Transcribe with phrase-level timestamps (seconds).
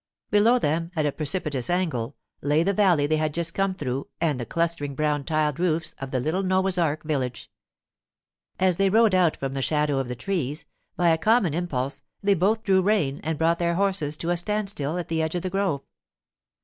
[0.31, 4.39] Below them, at a precipitous angle, lay the valley they had just come through and
[4.39, 7.51] the clustering brown tiled roofs of the little Noah's Ark village.
[8.59, 12.33] As they rode out from the shadow of the trees, by a common impulse they
[12.33, 15.51] both drew rein and brought their horses to a standstill at the edge of the
[15.51, 15.83] grove.